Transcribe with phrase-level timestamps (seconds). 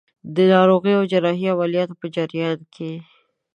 [0.35, 2.91] د ناروغۍ او جراحي عملیاتو په جریان کې.